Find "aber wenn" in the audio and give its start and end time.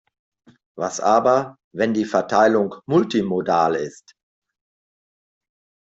0.99-1.93